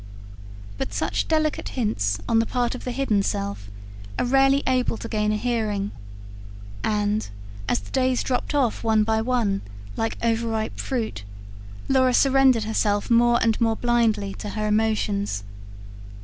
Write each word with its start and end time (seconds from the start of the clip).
But 0.79 0.93
such 0.93 1.27
delicate 1.27 1.69
hints 1.77 2.19
on 2.27 2.39
the 2.39 2.47
part 2.47 2.73
of 2.73 2.85
the 2.85 2.91
hidden 2.91 3.21
self 3.21 3.69
are 4.17 4.25
rarely 4.25 4.63
able 4.65 4.97
to 4.97 5.07
gain 5.07 5.31
a 5.31 5.37
hearing; 5.37 5.91
and, 6.83 7.29
as 7.69 7.81
the 7.81 7.91
days 7.91 8.23
dropped 8.23 8.55
off 8.55 8.83
one 8.83 9.03
by 9.03 9.21
one, 9.21 9.61
like 9.95 10.17
over 10.23 10.47
ripe 10.47 10.79
fruit, 10.79 11.23
Laura 11.87 12.15
surrendered 12.15 12.63
herself 12.63 13.11
more 13.11 13.37
and 13.43 13.61
more 13.61 13.75
blindly 13.75 14.33
to 14.39 14.49
her 14.49 14.65
emotions. 14.65 15.43